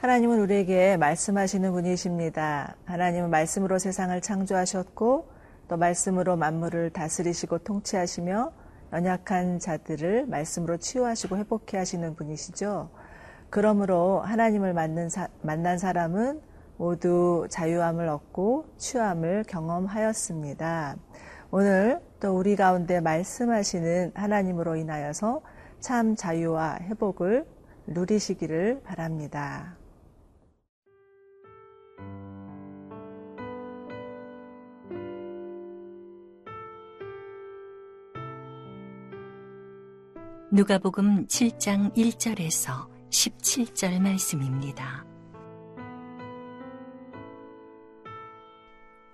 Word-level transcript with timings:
하나님은 0.00 0.40
우리에게 0.40 0.96
말씀하시는 0.96 1.72
분이십니다. 1.72 2.74
하나님은 2.86 3.28
말씀으로 3.28 3.78
세상을 3.78 4.18
창조하셨고 4.22 5.28
또 5.68 5.76
말씀으로 5.76 6.38
만물을 6.38 6.88
다스리시고 6.88 7.58
통치하시며 7.58 8.50
연약한 8.94 9.58
자들을 9.58 10.24
말씀으로 10.24 10.78
치유하시고 10.78 11.36
회복해 11.36 11.76
하시는 11.76 12.16
분이시죠. 12.16 12.88
그러므로 13.50 14.20
하나님을 14.20 15.10
사, 15.10 15.28
만난 15.42 15.76
사람은 15.76 16.40
모두 16.78 17.46
자유함을 17.50 18.08
얻고 18.08 18.72
치유함을 18.78 19.44
경험하였습니다. 19.48 20.96
오늘 21.50 22.00
또 22.20 22.38
우리 22.38 22.56
가운데 22.56 23.00
말씀하시는 23.00 24.12
하나님으로 24.14 24.76
인하여서 24.76 25.42
참 25.80 26.16
자유와 26.16 26.78
회복을 26.88 27.44
누리시기를 27.86 28.80
바랍니다. 28.82 29.76
누가복음 40.52 41.28
7장 41.28 41.94
1절에서 41.94 42.88
17절 43.10 44.00
말씀입니다. 44.00 45.06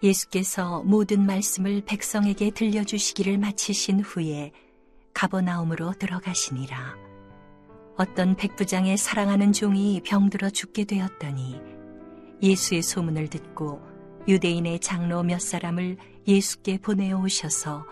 예수께서 0.03 0.83
모든 0.85 1.27
말씀을 1.27 1.83
백성에게 1.85 2.53
들려주시기를 2.53 3.37
마치신 3.37 4.01
후에 4.01 4.51
가버나움으로 5.13 5.93
들어가시니라. 5.99 6.97
어떤 7.99 8.35
백부장의 8.35 8.97
사랑하는 8.97 9.53
종이 9.53 10.01
병들어 10.07 10.49
죽게 10.49 10.85
되었더니 10.85 11.61
예수의 12.43 12.81
소문을 12.81 13.29
듣고 13.29 13.83
유대인의 14.27 14.81
장로 14.81 15.23
몇 15.23 15.43
사람을 15.43 15.99
예수께 16.27 16.79
보내어 16.79 17.21
오셔서 17.21 17.85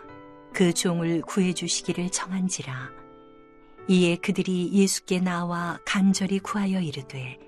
그 0.55 0.73
종을 0.73 1.21
구해 1.21 1.53
주시기를 1.53 2.09
청한지라. 2.09 3.04
이에 3.89 4.17
그들이 4.17 4.71
예수께 4.73 5.21
나와 5.21 5.79
간절히 5.85 6.39
구하여 6.39 6.81
이르되 6.81 7.39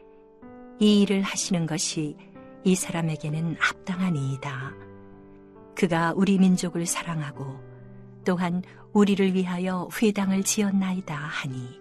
이 0.78 1.02
일을 1.02 1.22
하시는 1.22 1.66
것이 1.66 2.16
이 2.64 2.74
사람에게는 2.74 3.56
합당하니이다. 3.58 4.74
그가 5.74 6.12
우리 6.16 6.38
민족을 6.38 6.84
사랑하고 6.84 7.60
또한 8.24 8.62
우리를 8.92 9.34
위하여 9.34 9.88
회당을 10.02 10.42
지었나이다 10.42 11.14
하니 11.14 11.80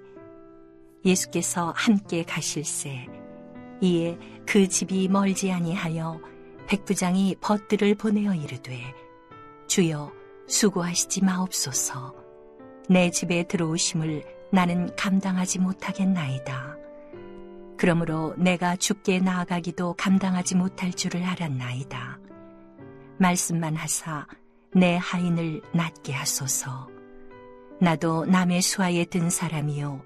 예수께서 1.04 1.74
함께 1.76 2.24
가실세 2.24 3.08
이에 3.82 4.18
그 4.46 4.68
집이 4.68 5.08
멀지 5.08 5.52
아니하여 5.52 6.20
백부장이 6.68 7.38
벗들을 7.42 7.96
보내어 7.96 8.36
이르되 8.36 8.94
주여 9.68 10.12
수고하시지 10.48 11.24
마옵소서 11.24 12.16
내 12.90 13.10
집에 13.10 13.44
들어오심을 13.44 14.35
나는 14.52 14.96
감당하지 14.96 15.60
못하겠나이다. 15.60 16.78
그러므로 17.78 18.34
내가 18.38 18.76
죽게 18.76 19.20
나아가기도 19.20 19.94
감당하지 19.94 20.56
못할 20.56 20.92
줄을 20.92 21.24
알았나이다. 21.24 22.20
말씀만 23.18 23.76
하사 23.76 24.28
내 24.74 24.98
하인을 25.02 25.62
낫게 25.74 26.14
하소서. 26.14 26.90
나도 27.80 28.26
남의 28.26 28.62
수하에 28.62 29.06
든 29.06 29.30
사람이요. 29.30 30.02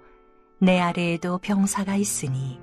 내 0.62 0.80
아래에도 0.80 1.38
병사가 1.38 1.96
있으니 1.96 2.60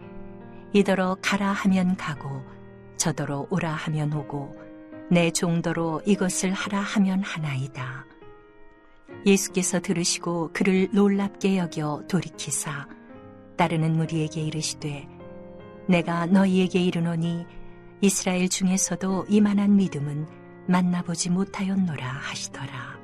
이더러 0.73 1.17
가라 1.23 1.53
하면 1.53 1.97
가고 1.97 2.43
저더러 2.97 3.47
오라 3.51 3.73
하면 3.73 4.13
오고 4.13 4.57
내 5.11 5.31
종도로 5.31 6.03
이것을 6.05 6.53
하라 6.53 6.81
하면 6.81 7.23
하나이다. 7.23 8.06
예수께서 9.25 9.81
들으시고 9.81 10.51
그를 10.53 10.89
놀랍게 10.93 11.59
여겨 11.59 12.05
돌이키사 12.09 12.89
따르는 13.57 13.97
무리에게 13.97 14.41
이르시되 14.41 15.09
내가 15.89 16.27
너희에게 16.27 16.81
이르노니 16.81 17.47
이스라엘 18.01 18.49
중에서도 18.49 19.27
이만한 19.29 19.77
믿음은 19.77 20.27
만나보지 20.67 21.31
못하였노라 21.31 22.07
하시더라. 22.07 22.99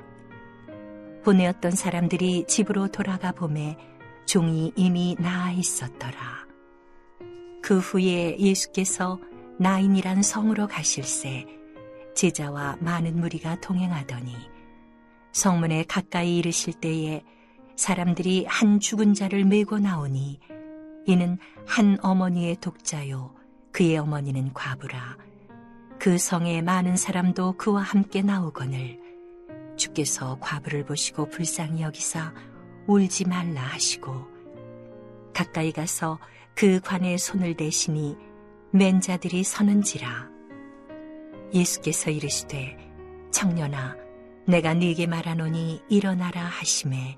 보내었던 1.23 1.71
사람들이 1.71 2.45
집으로 2.47 2.89
돌아가 2.89 3.31
보매 3.31 3.77
종이 4.25 4.71
이미 4.75 5.15
나아 5.19 5.51
있었더라. 5.51 6.47
그 7.61 7.79
후에 7.79 8.37
예수께서 8.37 9.19
나인이란 9.57 10.21
성으로 10.21 10.67
가실새 10.67 11.45
제자와 12.15 12.77
많은 12.81 13.19
무리가 13.19 13.59
동행하더니 13.61 14.35
성문에 15.33 15.83
가까이 15.83 16.37
이르실 16.37 16.73
때에 16.73 17.23
사람들이 17.75 18.45
한 18.47 18.79
죽은 18.79 19.13
자를 19.13 19.45
메고 19.45 19.79
나오니 19.79 20.39
이는 21.05 21.37
한 21.65 21.97
어머니의 22.01 22.57
독자요 22.61 23.33
그의 23.71 23.97
어머니는 23.97 24.53
과부라. 24.53 25.17
그 25.99 26.17
성에 26.17 26.61
많은 26.61 26.95
사람도 26.95 27.53
그와 27.57 27.81
함께 27.81 28.21
나오거늘 28.21 28.99
주께서 29.75 30.37
과부를 30.39 30.85
보시고 30.85 31.29
불쌍히 31.29 31.81
여기사 31.81 32.33
울지 32.87 33.27
말라 33.27 33.61
하시고 33.61 34.27
가까이 35.33 35.71
가서 35.71 36.19
그 36.53 36.79
관에 36.79 37.17
손을 37.17 37.55
대시니 37.55 38.15
맨 38.71 39.01
자들이 39.01 39.43
서는지라. 39.43 40.29
예수께서 41.53 42.11
이르시되 42.11 42.77
청년아 43.31 44.02
내가 44.45 44.73
네게 44.73 45.07
말하노니 45.07 45.83
일어나라 45.87 46.41
하심에 46.43 47.17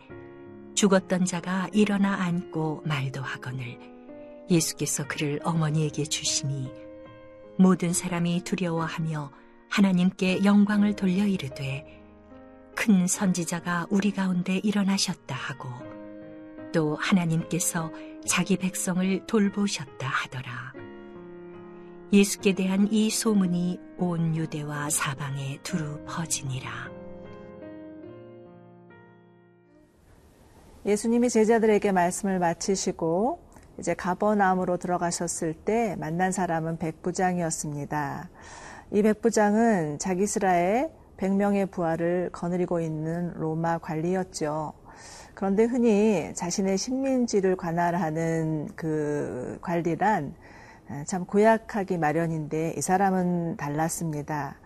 죽었던 0.75 1.25
자가 1.25 1.67
일어나 1.73 2.21
앉고 2.23 2.83
말도 2.85 3.21
하거늘 3.21 3.79
예수께서 4.49 5.07
그를 5.07 5.39
어머니에게 5.43 6.03
주시니 6.03 6.71
모든 7.57 7.93
사람이 7.93 8.43
두려워하며 8.43 9.31
하나님께 9.69 10.43
영광을 10.43 10.95
돌려 10.95 11.25
이르되 11.25 11.85
큰 12.75 13.07
선지자가 13.07 13.87
우리 13.89 14.11
가운데 14.11 14.57
일어나셨다 14.57 15.33
하고 15.33 15.69
또 16.71 16.95
하나님께서 16.97 17.91
자기 18.27 18.57
백성을 18.57 19.25
돌보셨다 19.25 20.07
하더라. 20.07 20.73
예수께 22.11 22.53
대한 22.53 22.87
이 22.91 23.09
소문이 23.09 23.79
온 23.97 24.35
유대와 24.35 24.89
사방에 24.89 25.57
두루 25.63 26.03
퍼지니라. 26.05 27.04
예수님이 30.85 31.29
제자들에게 31.29 31.91
말씀을 31.91 32.37
마치시고 32.37 33.39
이제 33.79 33.95
가버나움으로 33.95 34.77
들어가셨을 34.77 35.55
때 35.55 35.95
만난 35.97 36.31
사람은 36.31 36.77
백부장이었습니다. 36.77 38.29
이 38.91 39.01
백부장은 39.01 39.97
자기 39.97 40.27
스라의 40.27 40.91
100명의 41.17 41.71
부하를 41.71 42.29
거느리고 42.31 42.81
있는 42.81 43.33
로마 43.33 43.79
관리였죠. 43.79 44.73
그런데 45.33 45.63
흔히 45.63 46.31
자신의 46.35 46.77
식민지를 46.77 47.55
관할하는 47.55 48.69
그 48.75 49.57
관리란 49.61 50.35
참 51.07 51.25
고약하기 51.25 51.97
마련인데 51.97 52.75
이 52.77 52.81
사람은 52.81 53.57
달랐습니다. 53.57 54.57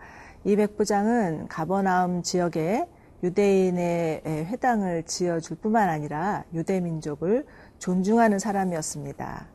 이 0.44 0.54
백부장은 0.54 1.48
가버나움 1.48 2.22
지역에 2.22 2.86
유대인의 3.22 4.22
회당을 4.24 5.02
지어줄 5.04 5.58
뿐만 5.58 5.88
아니라 5.88 6.44
유대 6.54 6.80
민족을 6.80 7.44
존중하는 7.78 8.38
사람이었습니다. 8.38 9.46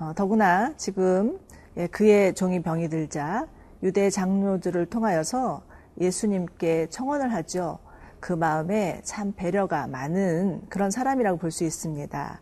어, 0.00 0.12
더구나 0.14 0.74
지금 0.76 1.38
예, 1.76 1.86
그의 1.88 2.34
종이 2.34 2.62
병이 2.62 2.88
들자 2.88 3.46
유대 3.82 4.10
장로들을 4.10 4.86
통하여서 4.86 5.62
예수님께 6.00 6.88
청원을 6.90 7.32
하죠. 7.34 7.78
그 8.20 8.32
마음에 8.32 9.00
참 9.04 9.32
배려가 9.32 9.86
많은 9.86 10.62
그런 10.68 10.90
사람이라고 10.90 11.38
볼 11.38 11.50
수 11.50 11.64
있습니다. 11.64 12.40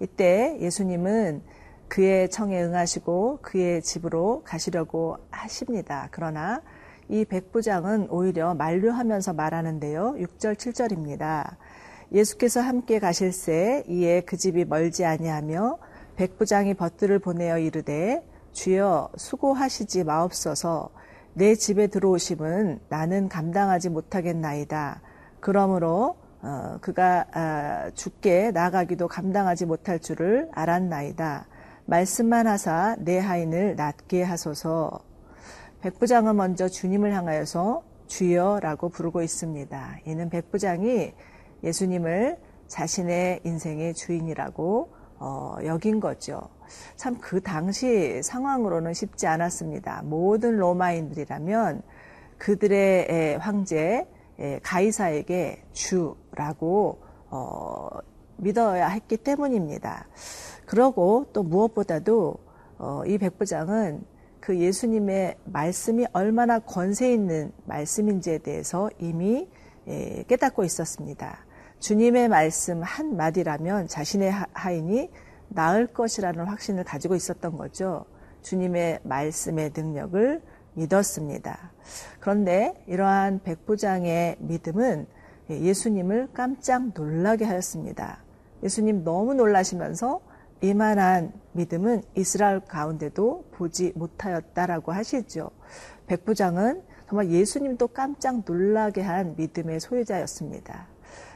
이때 0.00 0.56
예수님은 0.60 1.42
그의 1.88 2.30
청에 2.30 2.62
응하시고 2.62 3.40
그의 3.42 3.82
집으로 3.82 4.42
가시려고 4.44 5.18
하십니다. 5.30 6.08
그러나 6.12 6.62
이 7.08 7.24
백부장은 7.24 8.08
오히려 8.10 8.54
만류하면서 8.54 9.32
말하는데요. 9.32 10.16
6절, 10.18 10.56
7절입니다. 10.56 11.56
예수께서 12.12 12.60
함께 12.60 12.98
가실새 12.98 13.84
이에 13.88 14.22
그 14.22 14.36
집이 14.36 14.64
멀지 14.64 15.04
아니하며 15.04 15.78
백부장이 16.16 16.74
벗들을 16.74 17.18
보내어 17.18 17.58
이르되 17.58 18.24
주여 18.52 19.10
수고하시지 19.16 20.04
마옵소서 20.04 20.90
내 21.34 21.54
집에 21.54 21.86
들어오심은 21.86 22.80
나는 22.88 23.28
감당하지 23.28 23.90
못하겠나이다. 23.90 25.00
그러므로 25.40 26.16
어, 26.42 26.78
그가 26.80 27.26
아, 27.32 27.90
죽게 27.94 28.52
나가기도 28.52 29.08
감당하지 29.08 29.66
못할 29.66 29.98
줄을 30.00 30.48
알았나이다. 30.52 31.46
말씀만 31.86 32.46
하사 32.46 32.96
내 32.98 33.18
하인을 33.18 33.76
낫게 33.76 34.22
하소서. 34.22 35.07
백부장은 35.80 36.36
먼저 36.36 36.68
주님을 36.68 37.14
향하여서 37.14 37.82
주여라고 38.08 38.88
부르고 38.88 39.22
있습니다. 39.22 39.98
이는 40.06 40.28
백부장이 40.30 41.12
예수님을 41.62 42.38
자신의 42.66 43.40
인생의 43.44 43.94
주인이라고 43.94 44.92
어, 45.20 45.56
여긴 45.64 46.00
거죠. 46.00 46.48
참 46.96 47.18
그 47.20 47.40
당시 47.40 48.22
상황으로는 48.22 48.92
쉽지 48.94 49.26
않았습니다. 49.26 50.02
모든 50.04 50.56
로마인들이라면 50.56 51.82
그들의 52.38 53.38
황제 53.38 54.06
가이사에게 54.62 55.62
주라고 55.72 57.00
어, 57.30 57.88
믿어야 58.36 58.88
했기 58.88 59.16
때문입니다. 59.16 60.06
그러고 60.66 61.26
또 61.32 61.42
무엇보다도 61.42 62.36
어, 62.78 63.02
이 63.06 63.18
백부장은 63.18 64.04
그 64.40 64.58
예수님의 64.58 65.36
말씀이 65.44 66.06
얼마나 66.12 66.58
권세 66.58 67.12
있는 67.12 67.52
말씀인지에 67.66 68.38
대해서 68.38 68.90
이미 68.98 69.48
예, 69.88 70.24
깨닫고 70.28 70.64
있었습니다. 70.64 71.38
주님의 71.80 72.28
말씀 72.28 72.82
한 72.82 73.16
마디라면 73.16 73.88
자신의 73.88 74.32
하인이 74.52 75.10
나을 75.48 75.86
것이라는 75.86 76.44
확신을 76.44 76.84
가지고 76.84 77.14
있었던 77.14 77.56
거죠. 77.56 78.04
주님의 78.42 79.00
말씀의 79.02 79.72
능력을 79.74 80.42
믿었습니다. 80.74 81.72
그런데 82.20 82.74
이러한 82.86 83.40
백부장의 83.42 84.36
믿음은 84.40 85.06
예수님을 85.50 86.28
깜짝 86.34 86.92
놀라게 86.94 87.44
하였습니다. 87.44 88.18
예수님 88.62 89.04
너무 89.04 89.34
놀라시면서 89.34 90.20
이만한 90.60 91.32
믿음은 91.52 92.02
이스라엘 92.14 92.60
가운데도 92.60 93.50
보지 93.52 93.92
못하였다라고 93.94 94.92
하시죠. 94.92 95.50
백부장은 96.06 96.82
정말 97.08 97.30
예수님도 97.30 97.88
깜짝 97.88 98.42
놀라게 98.44 99.02
한 99.02 99.34
믿음의 99.36 99.80
소유자였습니다. 99.80 100.88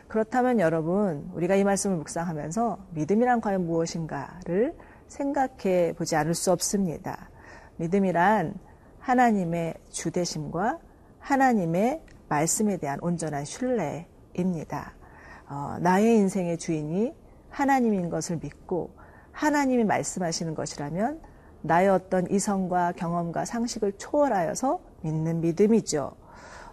그렇다면 0.08 0.60
여러분, 0.60 1.30
우리가 1.34 1.54
이 1.54 1.64
말씀을 1.64 1.96
묵상하면서 1.96 2.86
믿음이란 2.90 3.40
과연 3.40 3.64
무엇인가를 3.64 4.74
생각해 5.08 5.94
보지 5.96 6.16
않을 6.16 6.34
수 6.34 6.52
없습니다. 6.52 7.30
믿음이란 7.76 8.54
하나님의 8.98 9.74
주대심과 9.90 10.78
하나님의 11.18 12.02
말씀에 12.28 12.76
대한 12.76 12.98
온전한 13.00 13.44
신뢰입니다. 13.44 14.94
어, 15.48 15.76
나의 15.80 16.16
인생의 16.16 16.58
주인이 16.58 17.14
하나님인 17.48 18.10
것을 18.10 18.38
믿고 18.42 18.90
하나님이 19.32 19.84
말씀하시는 19.84 20.54
것이라면 20.54 21.20
나의 21.62 21.88
어떤 21.88 22.30
이성과 22.30 22.92
경험과 22.92 23.44
상식을 23.44 23.92
초월하여서 23.98 24.80
믿는 25.02 25.40
믿음이죠. 25.40 26.12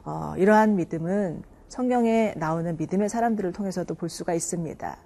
어, 0.06 0.34
이러한 0.38 0.76
믿음은 0.76 1.44
성경에 1.68 2.34
나오는 2.36 2.76
믿음의 2.78 3.10
사람들을 3.10 3.54
통해서도 3.54 3.94
볼 3.96 4.10
수가 4.10 4.34
있습니다. 4.34 4.98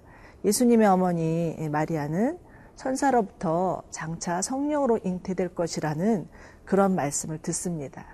예수님의 0.44 0.86
어머니 0.86 1.68
마리아는 1.70 2.38
천사로부터 2.76 3.82
장차 3.90 4.42
성령으로 4.42 4.98
잉태될 5.04 5.54
것이라는 5.54 6.28
그런 6.64 6.94
말씀을 6.94 7.38
듣습니다. 7.38 8.04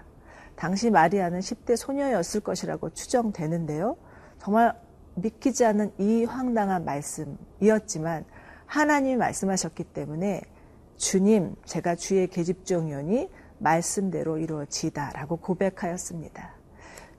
당시 0.56 0.90
마리아는 0.90 1.40
10대 1.40 1.76
소녀였을 1.76 2.40
것이라고 2.40 2.90
추정되는데요. 2.90 3.96
정말 4.38 4.74
믿기지 5.14 5.64
않는 5.64 5.92
이 5.98 6.24
황당한 6.24 6.84
말씀이었지만 6.84 8.24
하나님이 8.70 9.16
말씀하셨기 9.16 9.82
때문에 9.82 10.42
주님, 10.96 11.56
제가 11.64 11.96
주의 11.96 12.28
계집종이오니 12.28 13.28
말씀대로 13.58 14.38
이루어지다라고 14.38 15.38
고백하였습니다. 15.38 16.54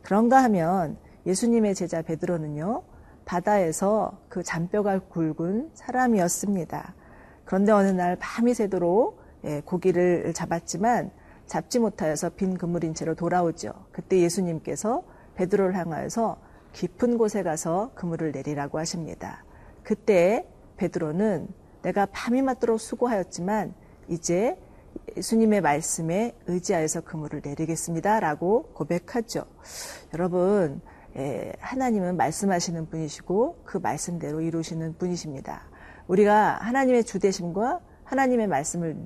그런가 0.01 0.43
하면 0.43 0.97
예수님의 1.25 1.75
제자 1.75 2.01
베드로는요, 2.03 2.83
바다에서 3.25 4.17
그 4.29 4.43
잔뼈가 4.43 4.99
굵은 4.99 5.71
사람이었습니다. 5.73 6.95
그런데 7.43 7.73
어느 7.73 7.89
날 7.89 8.15
밤이 8.17 8.53
새도록 8.53 9.19
예, 9.43 9.61
고기를 9.65 10.33
잡았지만 10.33 11.11
잡지 11.47 11.79
못하여서 11.79 12.29
빈 12.29 12.57
그물인 12.57 12.93
채로 12.93 13.13
돌아오죠. 13.13 13.73
그때 13.91 14.19
예수님께서 14.21 15.03
베드로를 15.35 15.75
향하여서 15.75 16.37
깊은 16.71 17.17
곳에 17.17 17.43
가서 17.43 17.91
그물을 17.95 18.31
내리라고 18.31 18.79
하십니다. 18.79 19.43
그때 19.83 20.47
베드로는 20.81 21.47
내가 21.83 22.07
밤이 22.07 22.41
맞도록 22.41 22.79
수고하였지만 22.79 23.73
이제 24.07 24.57
예수님의 25.15 25.61
말씀에 25.61 26.35
의지하여서 26.47 27.01
그물을 27.01 27.41
내리겠습니다라고 27.43 28.71
고백하죠. 28.73 29.45
여러분, 30.13 30.81
하나님은 31.59 32.17
말씀하시는 32.17 32.89
분이시고 32.89 33.61
그 33.63 33.77
말씀대로 33.77 34.41
이루시는 34.41 34.97
분이십니다. 34.97 35.69
우리가 36.07 36.57
하나님의 36.61 37.03
주대심과 37.03 37.79
하나님의 38.03 38.47
말씀을 38.47 38.97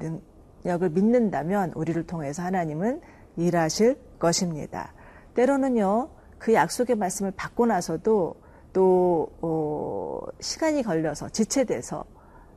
능력을 0.64 0.90
믿는다면 0.90 1.74
우리를 1.76 2.08
통해서 2.08 2.42
하나님은 2.42 3.02
일하실 3.36 4.00
것입니다. 4.18 4.94
때로는요, 5.34 6.10
그 6.40 6.54
약속의 6.54 6.96
말씀을 6.96 7.32
받고 7.36 7.66
나서도 7.66 8.36
또, 8.76 9.30
어, 9.42 10.20
시간이 10.42 10.84
걸려서 10.84 11.30
지체돼서 11.30 12.04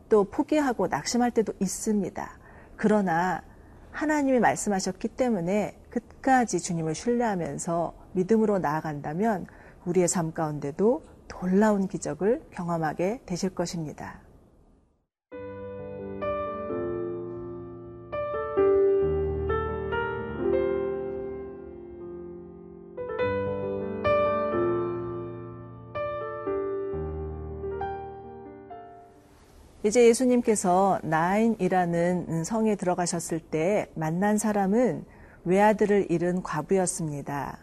또 0.09 0.25
포기하고 0.25 0.89
낙심할 0.89 1.31
때도 1.31 1.53
있습니다. 1.61 2.29
그러나 2.77 3.45
하나님이 3.93 4.41
말씀하셨기 4.41 5.07
때문에 5.09 5.79
끝까지 5.91 6.59
주님을 6.59 6.97
신뢰하면서 6.97 7.95
믿음으로 8.15 8.59
나아간다면 8.59 9.47
우리의 9.85 10.09
삶 10.09 10.33
가운데도 10.33 11.05
놀라운 11.29 11.87
기적을 11.87 12.43
경험하게 12.51 13.23
되실 13.25 13.55
것입니다. 13.55 14.21
이제 29.89 30.07
예수님께서 30.07 31.01
나인이라는 31.03 32.45
성에 32.45 32.77
들어가셨을 32.77 33.41
때 33.41 33.91
만난 33.95 34.37
사람은 34.37 35.03
외아들을 35.47 36.11
잃은 36.11 36.43
과부였습니다. 36.43 37.57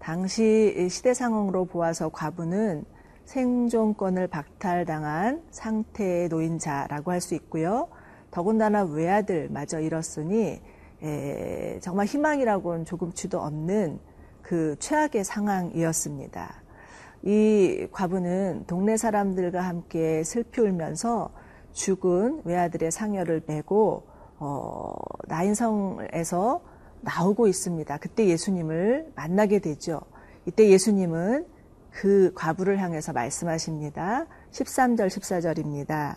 당시 0.00 0.88
시대 0.90 1.14
상황으로 1.14 1.66
보아서 1.66 2.08
과부는 2.08 2.84
생존권을 3.26 4.26
박탈당한 4.26 5.44
상태의 5.52 6.30
노인자라고 6.30 7.12
할 7.12 7.20
수 7.20 7.36
있고요. 7.36 7.86
더군다나 8.32 8.82
외아들마저 8.82 9.78
잃었으니 9.78 10.60
에, 11.00 11.78
정말 11.80 12.06
희망이라고는 12.06 12.84
조금치도 12.86 13.40
없는 13.40 14.00
그 14.42 14.74
최악의 14.80 15.22
상황이었습니다. 15.22 16.60
이 17.22 17.86
과부는 17.92 18.64
동네 18.66 18.96
사람들과 18.96 19.60
함께 19.60 20.24
슬피 20.24 20.60
울면서 20.60 21.30
죽은 21.72 22.42
외아들의 22.44 22.90
상여를 22.90 23.42
메고 23.46 24.04
어, 24.38 24.94
나인성에서 25.26 26.60
나오고 27.00 27.46
있습니다. 27.46 27.98
그때 27.98 28.26
예수님을 28.26 29.12
만나게 29.14 29.58
되죠. 29.60 30.00
이때 30.46 30.68
예수님은 30.68 31.46
그 31.90 32.32
과부를 32.34 32.80
향해서 32.80 33.12
말씀하십니다. 33.12 34.26
13절 34.50 35.08
14절입니다. 35.08 36.16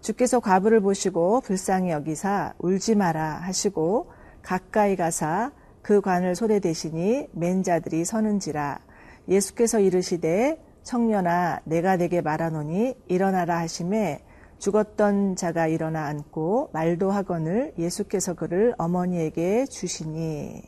주께서 0.00 0.40
과부를 0.40 0.80
보시고 0.80 1.40
불쌍히 1.40 1.90
여기사 1.90 2.54
울지 2.58 2.94
마라 2.94 3.40
하시고 3.42 4.10
가까이 4.42 4.94
가사 4.94 5.52
그 5.82 6.00
관을 6.00 6.34
손에 6.34 6.60
대시니 6.60 7.28
맨 7.32 7.62
자들이 7.62 8.04
서는지라 8.04 8.80
예수께서 9.28 9.80
이르시되 9.80 10.62
청년아 10.84 11.62
내가 11.64 11.96
내게 11.96 12.20
말하노니 12.20 12.94
일어나라 13.08 13.58
하심에 13.58 14.22
죽었던 14.58 15.36
자가 15.36 15.66
일어나 15.66 16.06
앉고 16.06 16.70
말도 16.72 17.10
하거늘 17.10 17.72
예수께서 17.78 18.34
그를 18.34 18.74
어머니에게 18.78 19.66
주시니 19.66 20.62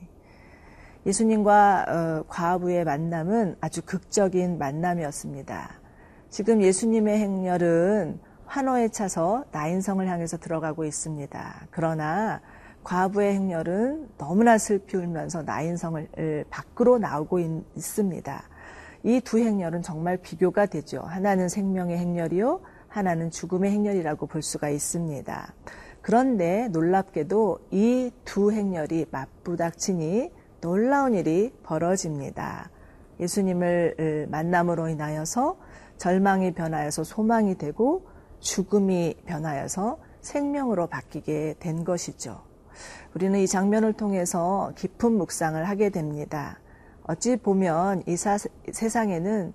예수님과 1.06 1.86
어, 1.88 2.24
과부의 2.28 2.84
만남은 2.84 3.56
아주 3.60 3.82
극적인 3.82 4.58
만남이었습니다. 4.58 5.80
지금 6.28 6.62
예수님의 6.62 7.18
행렬은 7.18 8.20
환호에 8.44 8.88
차서 8.88 9.44
나인성을 9.52 10.06
향해서 10.06 10.38
들어가고 10.38 10.84
있습니다. 10.84 11.66
그러나 11.70 12.40
과부의 12.84 13.34
행렬은 13.34 14.08
너무나 14.18 14.58
슬피 14.58 14.96
울면서 14.96 15.42
나인성을 15.42 16.44
밖으로 16.50 16.98
나오고 16.98 17.38
있습니다. 17.76 18.42
이 19.04 19.20
두 19.20 19.38
행렬은 19.38 19.82
정말 19.82 20.16
비교가 20.16 20.66
되죠. 20.66 21.00
하나는 21.00 21.48
생명의 21.48 21.98
행렬이요, 21.98 22.60
하나는 22.88 23.30
죽음의 23.30 23.70
행렬이라고 23.70 24.26
볼 24.26 24.42
수가 24.42 24.68
있습니다. 24.70 25.54
그런데 26.02 26.68
놀랍게도 26.68 27.58
이 27.70 28.10
두 28.24 28.52
행렬이 28.52 29.06
맞부닥치니 29.10 30.30
놀라운 30.60 31.14
일이 31.14 31.52
벌어집니다. 31.62 32.70
예수님을 33.20 34.28
만남으로 34.30 34.88
인하여서 34.88 35.56
절망이 35.98 36.52
변하여서 36.52 37.04
소망이 37.04 37.56
되고 37.58 38.06
죽음이 38.40 39.16
변하여서 39.26 39.98
생명으로 40.20 40.86
바뀌게 40.86 41.56
된 41.58 41.84
것이죠. 41.84 42.42
우리는 43.14 43.38
이 43.40 43.46
장면을 43.46 43.92
통해서 43.92 44.72
깊은 44.76 45.12
묵상을 45.12 45.68
하게 45.68 45.90
됩니다. 45.90 46.60
어찌 47.02 47.36
보면 47.36 48.02
이 48.06 48.16
사, 48.16 48.36
세상에는 48.70 49.52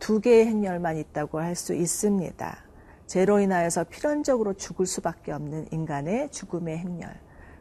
두 0.00 0.20
개의 0.20 0.46
행렬만 0.46 0.96
있다고 0.96 1.38
할 1.38 1.54
수 1.54 1.74
있습니다. 1.74 2.56
죄로 3.06 3.40
인하여서 3.40 3.84
필연적으로 3.84 4.54
죽을 4.54 4.86
수밖에 4.86 5.32
없는 5.32 5.68
인간의 5.70 6.30
죽음의 6.30 6.78
행렬. 6.78 7.14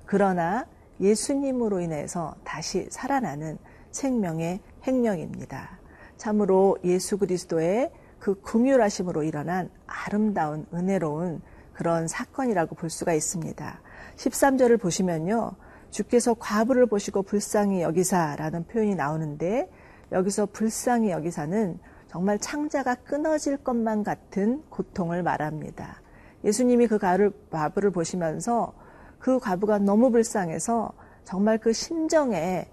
그러나 0.05 0.65
예수님으로 0.99 1.81
인해서 1.81 2.35
다시 2.43 2.87
살아나는 2.89 3.57
생명의 3.91 4.59
행령입니다. 4.83 5.79
참으로 6.17 6.77
예수 6.83 7.17
그리스도의 7.17 7.91
그 8.19 8.39
궁율하심으로 8.41 9.23
일어난 9.23 9.69
아름다운 9.85 10.65
은혜로운 10.73 11.41
그런 11.73 12.07
사건이라고 12.07 12.75
볼 12.75 12.89
수가 12.89 13.13
있습니다. 13.13 13.81
13절을 14.15 14.79
보시면요. 14.79 15.51
주께서 15.91 16.33
과부를 16.33 16.85
보시고 16.85 17.23
불쌍히 17.23 17.81
여기사라는 17.81 18.65
표현이 18.67 18.95
나오는데 18.95 19.69
여기서 20.11 20.47
불쌍히 20.47 21.11
여기사는 21.11 21.79
정말 22.13 22.37
창자가 22.37 22.93
끊어질 22.93 23.57
것만 23.57 24.03
같은 24.03 24.61
고통을 24.69 25.23
말합니다. 25.23 25.99
예수님이 26.43 26.85
그 26.85 26.99
과부를 26.99 27.89
보시면서 27.89 28.71
그 29.17 29.39
과부가 29.39 29.79
너무 29.79 30.11
불쌍해서 30.11 30.93
정말 31.23 31.57
그 31.57 31.73
심정에 31.73 32.69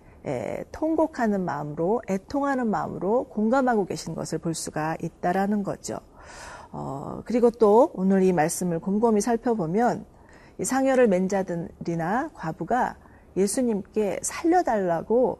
통곡하는 0.72 1.42
마음으로 1.42 2.02
애통하는 2.10 2.66
마음으로 2.66 3.28
공감하고 3.30 3.86
계신 3.86 4.14
것을 4.14 4.36
볼 4.36 4.52
수가 4.52 4.98
있다라는 5.00 5.62
거죠. 5.62 5.96
어, 6.70 7.22
그리고 7.24 7.50
또 7.50 7.92
오늘 7.94 8.22
이 8.22 8.34
말씀을 8.34 8.78
곰곰이 8.78 9.22
살펴보면 9.22 10.04
이 10.58 10.66
상여를 10.66 11.08
맨 11.08 11.30
자들이나 11.30 12.28
과부가 12.34 12.98
예수님께 13.38 14.18
살려달라고 14.20 15.38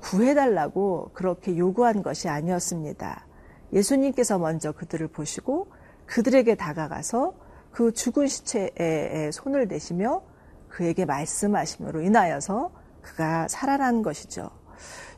구해달라고 0.00 1.10
그렇게 1.12 1.56
요구한 1.56 2.02
것이 2.02 2.28
아니었습니다. 2.28 3.26
예수님께서 3.72 4.38
먼저 4.38 4.72
그들을 4.72 5.08
보시고 5.08 5.68
그들에게 6.06 6.54
다가가서 6.54 7.34
그 7.70 7.92
죽은 7.92 8.26
시체에 8.26 9.30
손을 9.32 9.68
대시며 9.68 10.22
그에게 10.68 11.04
말씀하심으로 11.04 12.00
인하여서 12.02 12.70
그가 13.02 13.48
살아난 13.48 14.02
것이죠. 14.02 14.50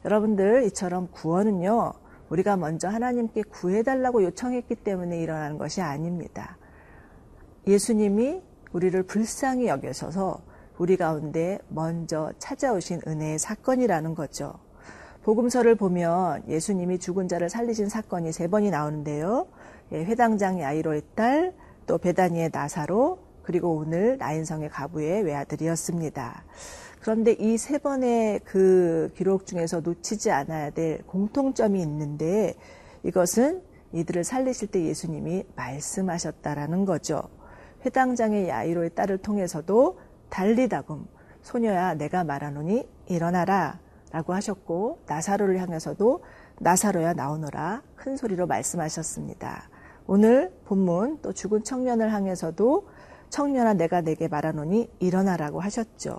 여러분들 0.05 0.65
이처럼 0.65 1.09
구원은요. 1.11 1.93
우리가 2.31 2.57
먼저 2.57 2.89
하나님께 2.89 3.43
구해달라고 3.43 4.23
요청했기 4.25 4.77
때문에 4.77 5.21
일어나는 5.21 5.59
것이 5.59 5.81
아닙니다. 5.83 6.57
예수님이 7.67 8.43
우리를 8.73 9.03
불쌍히 9.03 9.67
여겨셔서 9.67 10.41
우리 10.79 10.97
가운데 10.97 11.59
먼저 11.69 12.33
찾아오신 12.39 13.03
은혜의 13.07 13.39
사건이라는 13.39 14.15
거죠. 14.15 14.55
복음서를 15.23 15.75
보면 15.75 16.45
예수님이 16.49 16.99
죽은 16.99 17.29
자를 17.29 17.51
살리신 17.51 17.89
사건이 17.89 18.33
세 18.33 18.49
번이 18.49 18.71
나오는데요. 18.71 19.47
예, 19.93 20.05
회당장 20.05 20.61
야이로의 20.61 21.03
딸, 21.15 21.53
또 21.87 21.99
베다니의 21.99 22.51
나사로, 22.53 23.19
그리고 23.43 23.75
오늘 23.77 24.17
나인성의 24.19 24.71
가부의 24.71 25.23
외아들이었습니다. 25.25 26.45
그런데 27.01 27.33
이 27.33 27.57
세 27.57 27.79
번의 27.79 28.41
그 28.45 29.11
기록 29.17 29.47
중에서 29.47 29.81
놓치지 29.81 30.31
않아야 30.31 30.71
될 30.71 31.03
공통점이 31.07 31.81
있는데 31.81 32.55
이것은 33.03 33.63
이들을 33.93 34.23
살리실 34.25 34.69
때 34.69 34.85
예수님이 34.85 35.45
말씀하셨다라는 35.57 36.85
거죠. 36.85 37.23
회당장의 37.85 38.49
야이로의 38.49 38.91
딸을 38.95 39.19
통해서도 39.19 39.99
달리다금 40.29 41.07
소녀야 41.43 41.95
내가 41.95 42.23
말하노니 42.23 42.87
일어나라 43.09 43.81
라고 44.11 44.35
하셨고 44.35 45.01
나사로를 45.07 45.61
향해서도 45.61 46.23
나사로야 46.59 47.15
나오너라 47.15 47.83
큰 47.97 48.17
소리로 48.17 48.47
말씀하셨습니다. 48.47 49.69
오늘 50.07 50.53
본문 50.65 51.21
또 51.23 51.33
죽은 51.33 51.63
청년을 51.63 52.13
향해서도 52.13 52.89
청년아 53.29 53.75
내가 53.75 54.01
내게 54.01 54.27
말하노니 54.27 54.91
일어나라고 54.99 55.61
하셨죠. 55.61 56.19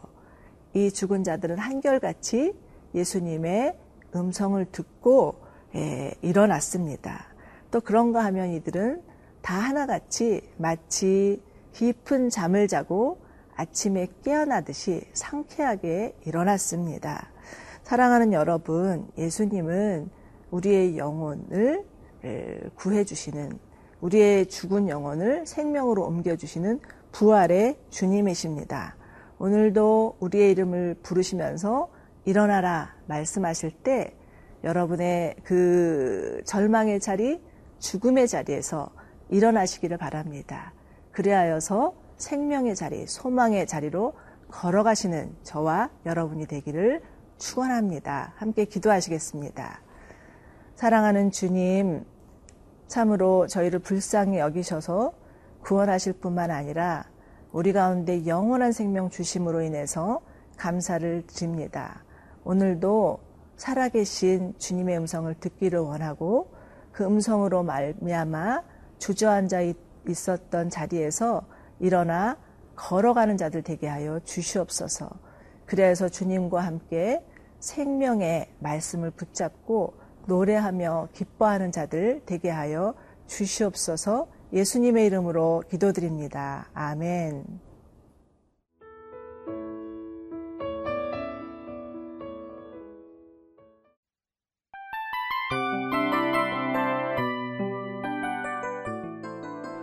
이 0.73 0.91
죽은 0.91 1.23
자들은 1.23 1.57
한결같이 1.57 2.53
예수님의 2.95 3.77
음성을 4.15 4.63
듣고 4.71 5.35
예, 5.75 6.13
일어났습니다. 6.21 7.25
또 7.69 7.81
그런가 7.81 8.23
하면 8.25 8.51
이들은 8.51 9.01
다 9.41 9.55
하나같이 9.55 10.41
마치 10.57 11.41
깊은 11.73 12.29
잠을 12.29 12.67
자고 12.67 13.19
아침에 13.55 14.07
깨어나듯이 14.23 15.03
상쾌하게 15.13 16.15
일어났습니다. 16.25 17.30
사랑하는 17.91 18.31
여러분, 18.31 19.05
예수님은 19.17 20.09
우리의 20.51 20.97
영혼을 20.97 21.83
예, 22.23 22.61
구해주시는, 22.75 23.59
우리의 23.99 24.45
죽은 24.45 24.87
영혼을 24.87 25.45
생명으로 25.45 26.05
옮겨주시는 26.05 26.79
부활의 27.11 27.77
주님이십니다. 27.89 28.95
오늘도 29.39 30.15
우리의 30.21 30.51
이름을 30.51 30.99
부르시면서 31.03 31.89
일어나라 32.23 32.95
말씀하실 33.07 33.71
때 33.83 34.15
여러분의 34.63 35.35
그 35.43 36.41
절망의 36.45 37.01
자리, 37.01 37.43
죽음의 37.79 38.29
자리에서 38.29 38.89
일어나시기를 39.27 39.97
바랍니다. 39.97 40.73
그리하여서 41.11 41.93
생명의 42.15 42.73
자리, 42.73 43.05
소망의 43.05 43.67
자리로 43.67 44.13
걸어가시는 44.47 45.35
저와 45.43 45.89
여러분이 46.05 46.45
되기를 46.45 47.01
축원합니다. 47.41 48.33
함께 48.37 48.65
기도하시겠습니다. 48.65 49.81
사랑하는 50.75 51.31
주님, 51.31 52.05
참으로 52.87 53.47
저희를 53.47 53.79
불쌍히 53.79 54.37
여기셔서 54.37 55.13
구원하실 55.63 56.13
뿐만 56.13 56.51
아니라 56.51 57.05
우리 57.51 57.73
가운데 57.73 58.25
영원한 58.25 58.71
생명 58.71 59.09
주심으로 59.09 59.61
인해서 59.61 60.21
감사를 60.57 61.23
드립니다. 61.27 62.03
오늘도 62.43 63.19
살아계신 63.57 64.53
주님의 64.57 64.97
음성을 64.99 65.33
듣기를 65.35 65.79
원하고 65.79 66.51
그 66.91 67.03
음성으로 67.05 67.63
말미암아 67.63 68.63
주저앉아 68.99 69.59
있었던 70.07 70.69
자리에서 70.69 71.45
일어나 71.79 72.37
걸어가는 72.75 73.37
자들 73.37 73.63
되게 73.63 73.87
하여 73.87 74.19
주시옵소서. 74.19 75.09
그래서 75.65 76.09
주님과 76.09 76.61
함께 76.61 77.23
생명의 77.61 78.49
말씀을 78.59 79.11
붙잡고 79.11 79.93
노래하며 80.27 81.09
기뻐하는 81.13 81.71
자들 81.71 82.23
되게 82.25 82.49
하여 82.49 82.93
주시옵소서 83.27 84.27
예수님의 84.51 85.05
이름으로 85.05 85.63
기도드립니다. 85.69 86.69
아멘. 86.73 87.45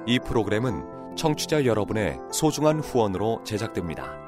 이 0.06 0.18
프로그램은 0.20 1.16
청취자 1.16 1.66
여러분의 1.66 2.18
소중한 2.32 2.80
후원으로 2.80 3.42
제작됩니다. 3.44 4.27